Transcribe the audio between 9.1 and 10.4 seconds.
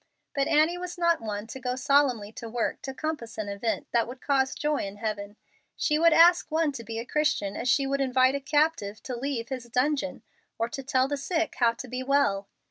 leave his dungeon,